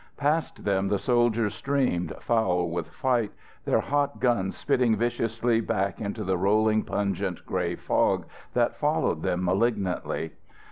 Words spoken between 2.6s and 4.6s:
with fight, their hot guns